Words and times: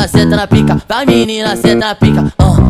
menina, 0.00 0.08
senta 0.08 0.36
na 0.36 0.46
pica, 0.46 0.82
vai 0.88 1.06
menina, 1.06 1.56
senta 1.56 1.86
na 1.88 1.94
pica. 1.94 2.32
Uh. 2.40 2.69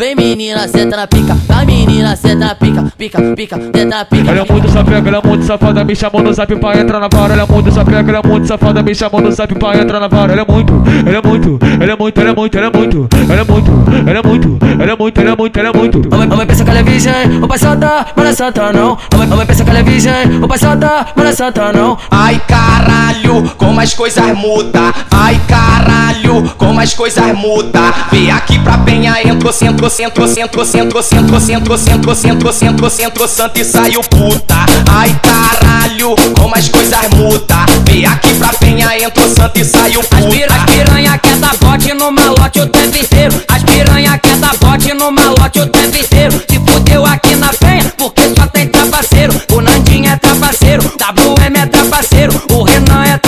Vem 0.00 0.14
menina, 0.14 0.66
senta 0.66 0.96
na 0.96 1.06
pica, 1.06 1.36
vai 1.46 1.66
menina, 1.66 2.16
senta 2.16 2.46
na 2.46 2.54
pica, 2.54 2.90
pica, 2.96 3.20
pica, 3.36 3.56
senta 3.56 3.84
na 3.84 4.02
pica. 4.02 4.30
Ela 4.30 4.40
é 4.40 4.50
muito 4.50 4.70
sapeca, 4.70 5.06
ela 5.06 5.18
é 5.18 5.28
muito 5.28 5.44
safada, 5.44 5.84
me 5.84 5.94
chamou 5.94 6.22
no 6.22 6.32
zap 6.32 6.56
pra 6.56 6.80
entrar 6.80 7.00
na 7.00 7.08
vara. 7.12 7.34
Ela 7.34 7.42
é 7.42 7.46
muito 7.46 7.70
sapeca, 7.70 7.98
ela 7.98 8.18
é 8.24 8.26
muito 8.26 8.48
safada, 8.48 8.82
me 8.82 8.94
chamou 8.94 9.20
no 9.20 9.30
zap 9.30 9.54
pra 9.56 9.76
entrar 9.76 10.00
na 10.00 10.08
vara. 10.08 10.32
Ela 10.32 10.40
é 10.40 10.50
muito, 10.50 10.72
ela 11.06 11.18
é 11.18 11.20
muito, 11.20 11.58
ela 11.78 11.92
é 11.92 11.96
muito, 11.96 12.18
ela 12.18 12.28
é 12.28 12.32
muito, 12.34 12.56
ela 12.56 12.66
é 12.66 12.70
muito, 12.70 13.08
ela 13.28 13.40
é 13.40 13.44
muito, 13.44 13.70
ela 14.08 14.18
é 14.18 14.22
muito, 14.22 14.58
ela 14.80 14.90
é 14.90 14.96
muito, 14.96 15.20
ela 15.20 15.30
é 15.32 15.36
muito, 15.36 15.58
ela 15.58 15.68
é 15.68 15.72
muito. 15.74 16.10
Mamãe, 16.10 16.26
mamãe 16.28 16.46
pensa 16.46 16.64
que 16.64 16.70
ela 16.70 16.78
é 16.78 16.82
virgem, 16.82 17.42
o 17.42 17.46
pai 17.46 17.58
santa, 17.58 18.06
mas 18.16 18.24
não 18.24 18.30
é 18.30 18.34
santa 18.34 18.72
não. 18.72 18.98
Mamãe, 19.18 19.46
pensa 19.46 19.64
que 19.64 19.68
ela 19.68 19.80
é 19.80 19.82
virgem, 19.82 20.42
o 20.42 20.48
pai 20.48 20.56
santa, 20.56 21.06
mas 21.14 21.24
não 21.24 21.30
é 21.30 21.34
santa 21.34 21.72
não. 21.74 21.98
Ai 22.10 22.40
caralho, 22.48 23.50
como 23.58 23.78
as 23.78 23.92
coisas 23.92 24.34
muda. 24.34 24.94
Ai 25.10 25.38
caralho, 25.46 26.09
como 26.56 26.80
as 26.80 26.94
coisas 26.94 27.34
muda. 27.36 27.92
Vem 28.10 28.30
aqui 28.30 28.58
pra 28.58 28.78
penha, 28.78 29.14
entrou, 29.24 29.52
centro, 29.52 29.88
centro, 29.90 30.26
centro, 30.28 30.64
centro, 30.64 31.02
centro, 31.02 31.40
centro, 31.40 31.78
centro, 31.78 32.14
centro, 32.14 32.52
centro, 32.52 32.90
centro, 32.90 33.28
santo 33.28 33.60
e 33.60 33.64
saiu 33.64 34.00
puta. 34.02 34.66
Ai 34.90 35.18
caralho, 35.22 36.14
como 36.38 36.54
as 36.54 36.68
coisas 36.68 37.08
muda. 37.10 37.66
Vem 37.84 38.06
aqui 38.06 38.34
pra 38.34 38.48
penha, 38.54 38.88
entrou, 38.98 39.28
santo 39.28 39.58
e 39.58 39.64
saiu 39.64 40.00
As 40.00 40.06
puta. 40.06 40.30
piranha 40.66 41.18
quer 41.18 41.36
dar 41.36 41.56
bote 41.56 41.94
no 41.94 42.10
malote 42.10 42.60
o 42.60 42.66
tempo 42.66 42.96
inteiro. 42.96 43.42
As 43.48 43.62
piranha 43.62 44.18
quer 44.18 44.36
dar 44.36 44.56
bote 44.56 44.94
no 44.94 45.10
malote 45.10 45.60
o 45.60 45.66
tempo 45.66 45.96
inteiro. 45.96 46.42
Se 46.48 46.58
fudeu 46.58 47.04
aqui 47.06 47.36
na 47.36 47.52
penha, 47.52 47.92
porque 47.96 48.22
só 48.36 48.46
tem 48.46 48.68
trapaceiro. 48.68 49.40
O 49.52 49.60
Nandinho 49.60 50.10
é 50.10 50.16
trapaceiro, 50.16 50.82
WM 50.82 51.56
é 51.56 51.66
trapaceiro, 51.66 52.42
o 52.52 52.62
Renan 52.62 53.04
é 53.04 53.18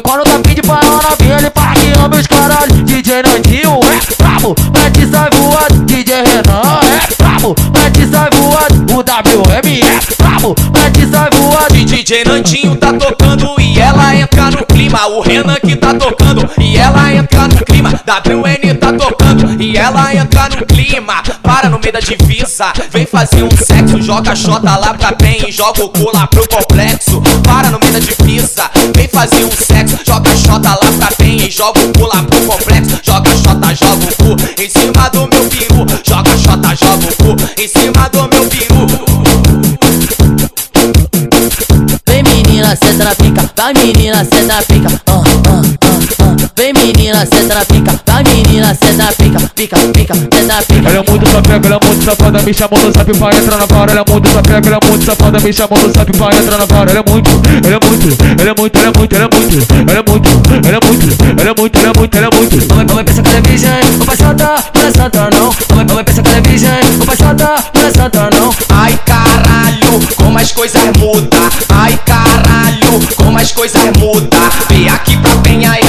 quando 0.00 0.24
tá 0.24 0.38
pedindo 0.38 0.66
pra 0.66 0.80
ela 0.82 1.00
novinha, 1.02 1.38
ele 1.38 1.50
parqueia 1.50 2.08
meus 2.08 2.26
caralho. 2.26 2.72
DJ 2.84 3.22
Nandinho 3.22 3.80
é 3.84 4.22
brabo, 4.22 4.54
mete 4.74 5.06
sai 5.10 5.30
voando. 5.34 5.84
DJ 5.86 6.14
Renan 6.16 6.80
é 6.84 7.14
brabo, 7.16 7.54
mete 7.74 8.06
sai 8.10 8.30
voando. 8.34 8.94
O 8.94 8.98
WM 8.98 9.80
é 9.80 10.22
brabo, 10.22 10.54
mete 10.74 11.06
sai 11.10 11.30
voando. 11.34 11.84
DJ 11.84 12.24
Nandinho 12.24 12.76
tá 12.76 12.92
tocando 12.92 13.54
e 13.60 13.80
ela 13.80 14.14
entra 14.14 14.50
no 14.50 14.66
clima. 14.66 15.06
O 15.08 15.20
Renan 15.20 15.56
que 15.56 15.76
tá 15.76 15.94
tocando 15.94 16.48
e 16.60 16.76
ela 16.76 17.14
entra 17.14 17.48
no 17.48 17.64
clima. 17.64 17.90
WN 17.90 18.74
tá 18.74 18.92
tocando 18.92 19.62
e 19.62 19.76
ela 19.76 20.14
entra 20.14 20.48
no 20.48 20.66
clima. 20.66 21.22
Para 21.42 21.68
no 21.68 21.78
meio 21.78 21.92
da 21.92 22.00
divisa, 22.00 22.72
vem 22.90 23.06
fazer 23.06 23.42
um 23.42 23.50
sexo. 23.50 24.00
Joga 24.02 24.32
a 24.32 24.36
xota 24.36 24.76
lá 24.76 24.94
pra 24.94 25.12
bem 25.12 25.44
e 25.48 25.52
joga 25.52 25.84
o 25.84 25.88
cu 25.88 26.10
lá 26.14 26.26
pro 26.26 26.46
complexo. 26.48 27.22
Fazer 29.18 29.44
um 29.44 29.50
sexo. 29.50 29.98
Joga 30.06 30.36
xota 30.36 30.70
lá 30.70 30.92
pra 30.96 31.08
bem 31.18 31.44
e 31.44 31.50
joga 31.50 31.80
o 31.80 31.92
cu 31.92 32.06
lá 32.06 32.22
pro 32.22 32.40
complexo. 32.42 33.00
Joga 33.02 33.30
xota, 33.36 33.74
joga 33.74 34.04
o 34.04 34.16
cu 34.16 34.62
em 34.62 34.68
cima 34.68 35.08
do 35.10 35.28
meu 35.28 35.48
peru. 35.48 35.86
Joga 36.06 36.38
xota, 36.38 36.76
joga 36.76 37.08
o 37.08 37.16
cu 37.16 37.60
em 37.60 37.68
cima 37.68 38.08
do 38.10 38.28
meu 38.28 38.48
peru. 38.48 38.86
Vem 42.06 42.22
menina, 42.22 42.76
senta 42.76 43.04
na 43.04 43.14
pica, 43.16 43.50
vai 43.56 43.74
menina, 43.74 44.24
senta 44.24 44.54
na 44.54 44.62
pica. 44.62 44.88
Uh, 45.08 45.84
uh. 45.84 45.87
Vem 46.58 46.72
menina, 46.72 47.24
senta 47.24 47.54
na 47.54 47.64
pica, 47.64 48.00
vai 48.04 48.24
menina, 48.24 48.76
senta 48.82 49.04
na 49.04 49.12
pica, 49.12 49.38
pica, 49.54 49.76
pica, 49.94 50.12
senta 50.12 50.42
na 50.42 50.60
pica. 50.60 50.88
Ela 50.88 51.04
é 51.06 51.08
muito 51.08 51.30
sapeca, 51.30 51.66
ela 51.68 51.80
é 51.80 51.86
muito 51.86 52.04
safada, 52.04 52.42
me 52.42 52.52
chamou 52.52 52.80
no 52.80 52.90
zap 52.90 53.12
pra 53.16 53.36
entrar 53.36 53.58
na 53.58 53.66
vara. 53.66 53.92
Ela 53.92 54.04
é 54.04 54.10
muito 54.10 54.28
sapeca, 54.28 54.66
ela 54.66 54.80
é 54.82 54.88
muito 54.88 55.04
safada, 55.04 55.38
me 55.38 55.52
chamou 55.52 55.78
no 55.78 55.92
zap 55.92 56.12
pra 56.18 56.36
entrar 56.36 56.58
na 56.58 56.64
vara. 56.64 56.90
Ela 56.90 56.98
é 56.98 57.08
muito, 57.08 57.30
ela 57.64 57.76
é 57.76 57.86
muito, 57.86 58.08
ela 58.40 58.50
é 58.50 58.54
muito, 58.58 58.76
ela 58.76 58.88
é 58.88 58.98
muito, 58.98 59.14
ela 59.14 59.24
é 59.24 59.28
muito, 59.28 59.54
ela 59.86 59.98
é 59.98 60.10
muito, 60.10 60.28
ela 60.66 60.76
é 60.76 60.80
muito, 60.82 61.06
ela 61.38 61.48
é 61.48 61.54
muito, 61.54 61.78
ela 61.78 61.88
é 61.88 61.96
muito, 61.96 62.16
ela 62.18 62.26
é 62.26 62.36
muito. 62.36 62.68
Mamãe, 62.68 62.86
mamãe 62.88 63.04
pensa 63.04 63.22
que 63.22 63.28
ela 63.28 63.38
é 63.38 63.42
virgem, 63.42 63.70
o 64.00 64.04
pai 64.04 64.16
santa, 64.16 64.64
mas 64.74 64.82
não 64.82 64.88
é 64.88 64.92
santa 64.92 65.30
não. 65.30 65.54
Mamãe, 65.70 65.86
mamãe 65.86 66.04
pensa 66.04 66.22
que 66.22 66.28
ela 66.28 66.38
é 66.38 66.40
virgem, 66.40 66.70
o 67.00 67.06
pai 67.06 67.16
santa, 67.16 67.54
mas 67.72 67.82
não 67.82 67.88
é 67.88 67.92
santa 67.92 68.30
não. 68.34 68.54
Ai 68.70 68.98
caralho, 69.06 70.08
como 70.16 70.36
as 70.36 70.50
coisas 70.50 70.82
muda. 70.98 71.38
Ai 71.68 71.96
caralho, 72.04 73.00
como 73.14 73.38
as 73.38 73.52
coisas 73.52 73.82
muda. 73.96 74.38
Vem 74.68 74.88
aqui 74.88 75.07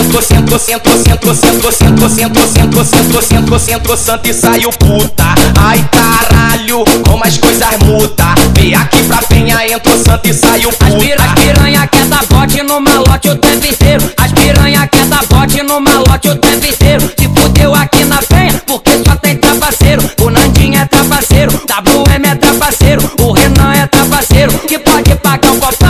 entrou, 0.09 0.21
centro, 0.23 0.57
centro, 0.57 0.97
centro, 0.97 1.35
centro, 1.35 1.71
centro, 1.71 2.09
centro, 2.09 2.47
centro, 2.47 2.83
centro, 2.83 3.21
centro, 3.21 3.59
centro, 3.59 3.97
santo 3.97 4.27
e 4.27 4.33
saiu 4.33 4.71
puta. 4.71 5.35
Ai 5.59 5.87
caralho, 5.91 6.83
como 7.07 7.23
as 7.23 7.37
coisas 7.37 7.77
muda. 7.85 8.33
Vem 8.55 8.73
aqui 8.73 9.03
pra 9.03 9.17
penha, 9.23 9.67
entrou, 9.67 9.97
santo 10.03 10.27
e 10.27 10.33
saiu 10.33 10.69
As 10.69 10.75
puta. 10.75 10.99
piranha 11.35 11.87
quer 11.87 12.05
dar 12.07 12.25
bote 12.25 12.63
no 12.63 12.81
malote 12.81 13.29
o 13.29 13.35
tempo 13.35 13.67
inteiro. 13.67 14.11
As 14.17 14.31
piranha 14.31 14.87
quer 14.87 15.05
dar 15.05 15.25
bote 15.27 15.61
no 15.61 15.79
malote 15.79 16.29
o 16.29 16.35
tempo 16.35 16.65
inteiro. 16.65 17.11
Se 17.17 17.27
fudeu 17.27 17.75
aqui 17.75 18.03
na 18.05 18.17
penha, 18.17 18.61
porque 18.65 18.91
só 19.05 19.15
tem 19.15 19.37
trapaceiro. 19.37 20.09
O 20.21 20.29
Nandinho 20.29 20.79
é 20.79 20.85
trapaceiro, 20.85 21.51
WM 21.51 22.25
é 22.25 22.35
trapaceiro, 22.35 23.11
o 23.21 23.31
Renan 23.31 23.73
é 23.73 23.87
trapaceiro. 23.87 24.51
Que 24.67 24.79
pode 24.79 25.15
pagar 25.15 25.51
um 25.51 25.59
copão, 25.59 25.88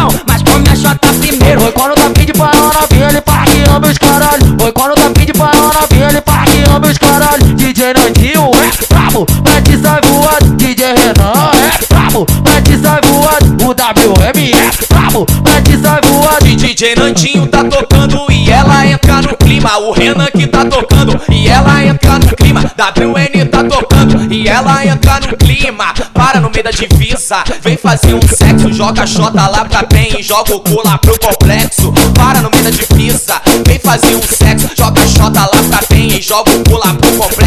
DJ 7.80 7.94
Nandinho 7.94 8.52
é 8.56 8.94
brabo, 8.94 9.26
mete 9.46 9.82
sai 9.82 10.02
voando. 10.04 10.58
DJ 10.58 10.86
Renan 10.88 11.52
é 11.56 11.86
brabo, 11.88 12.28
mete 12.44 12.78
sai 12.78 13.00
voando. 13.06 13.64
O 13.64 13.70
WM 13.70 14.52
é 14.52 14.94
brabo, 14.94 15.26
mete 15.46 15.82
sai 15.82 16.02
voando. 16.04 16.58
DJ 16.58 16.96
Nandinho 16.98 17.48
tá 17.48 17.64
tocando 17.64 18.30
e 18.30 18.52
ela 18.52 18.86
entra 18.86 19.22
no 19.22 19.38
clima. 19.38 19.78
O 19.78 19.94
Renan 19.94 20.26
que 20.26 20.46
tá 20.46 20.66
tocando 20.66 21.22
e 21.32 21.48
ela 21.48 21.86
entra 21.86 22.20
no 22.20 22.36
clima. 22.36 22.60
WN 22.60 23.46
tá 23.46 23.64
tocando 23.64 24.34
e 24.34 24.50
ela 24.50 24.86
entra 24.86 25.22
no 25.22 25.38
clima. 25.38 25.94
Para 26.14 26.42
no 26.42 26.52
meio 26.52 26.66
da 26.66 26.72
divisa, 26.72 27.46
vem 27.62 27.78
fazer 27.78 28.14
um 28.14 28.22
sexo. 28.22 28.74
Joga 28.74 29.08
xota 29.08 29.48
lá 29.48 29.64
pra 29.64 29.84
bem 29.84 30.20
e 30.20 30.22
joga 30.22 30.54
o 30.54 30.60
cu 30.60 30.82
lá 30.86 30.98
pro 30.98 31.18
complexo. 31.18 31.94
Para 32.14 32.42
no 32.42 32.52
meio 32.52 32.66
da 32.66 32.72
divisa, 32.72 33.42
vem 33.66 33.80
fazer 33.80 34.18
um 34.18 34.22
sexo. 34.22 34.68
Joga 34.76 35.08
xota 35.08 35.40
lá 35.40 35.64
pra 35.70 35.80
bem 35.90 36.10
e 36.10 36.22
joga 36.22 36.52
o 36.52 36.64
cu 36.66 36.76
lá 36.76 36.94
pro 36.94 37.10
complexo. 37.14 37.39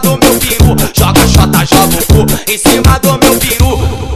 Do 0.00 0.10
meu 0.10 0.38
peru. 0.38 0.76
Joga 0.94 1.26
xota, 1.26 1.64
joga 1.64 1.98
o 1.98 2.06
cu 2.06 2.50
em 2.50 2.58
cima 2.58 2.98
do 3.00 3.18
meu 3.18 3.38
peru. 3.38 4.07